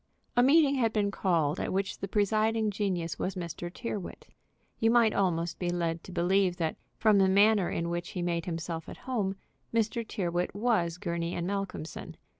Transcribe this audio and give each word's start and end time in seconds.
A 0.35 0.41
meeting 0.41 0.73
had 0.77 0.91
been 0.93 1.11
called 1.11 1.59
at 1.59 1.71
which 1.71 1.99
the 1.99 2.07
presiding 2.07 2.71
genius 2.71 3.19
was 3.19 3.35
Mr. 3.35 3.71
Tyrrwhit. 3.71 4.25
You 4.79 4.89
might 4.89 5.13
almost 5.13 5.59
be 5.59 5.69
led 5.69 6.03
to 6.05 6.11
believe 6.11 6.57
that, 6.57 6.75
from 6.97 7.19
the 7.19 7.29
manner 7.29 7.69
in 7.69 7.87
which 7.91 8.09
he 8.09 8.23
made 8.23 8.45
himself 8.45 8.89
at 8.89 8.97
home, 9.05 9.35
Mr. 9.71 10.03
Tyrrwhit 10.03 10.55
was 10.55 10.97
Gurney 10.97 11.39
& 11.41 11.43
Malcolmson. 11.43 12.15